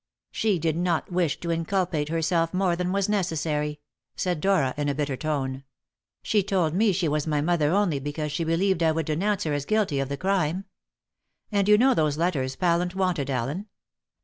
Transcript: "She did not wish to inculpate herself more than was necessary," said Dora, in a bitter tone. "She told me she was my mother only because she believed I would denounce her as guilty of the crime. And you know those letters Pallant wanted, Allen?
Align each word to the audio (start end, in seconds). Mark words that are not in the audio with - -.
"She 0.31 0.57
did 0.57 0.77
not 0.77 1.11
wish 1.11 1.39
to 1.41 1.51
inculpate 1.51 2.09
herself 2.09 2.55
more 2.55 2.75
than 2.75 2.91
was 2.91 3.07
necessary," 3.07 3.79
said 4.15 4.39
Dora, 4.41 4.73
in 4.75 4.89
a 4.89 4.95
bitter 4.95 5.15
tone. 5.15 5.63
"She 6.23 6.41
told 6.41 6.73
me 6.73 6.91
she 6.91 7.07
was 7.07 7.27
my 7.27 7.39
mother 7.39 7.69
only 7.71 7.99
because 7.99 8.31
she 8.31 8.43
believed 8.43 8.81
I 8.81 8.91
would 8.93 9.05
denounce 9.05 9.43
her 9.43 9.53
as 9.53 9.63
guilty 9.65 9.99
of 9.99 10.09
the 10.09 10.17
crime. 10.17 10.65
And 11.51 11.69
you 11.69 11.77
know 11.77 11.93
those 11.93 12.17
letters 12.17 12.55
Pallant 12.55 12.95
wanted, 12.95 13.29
Allen? 13.29 13.67